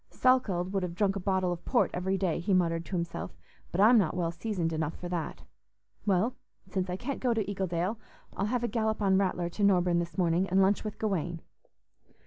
[0.09, 3.37] "Salkeld would have drunk a bottle of port every day," he muttered to himself,
[3.71, 5.43] "but I'm not well seasoned enough for that.
[6.07, 6.35] Well,
[6.67, 7.97] since I can't go to Eagledale,
[8.35, 11.41] I'll have a gallop on Rattler to Norburne this morning, and lunch with Gawaine."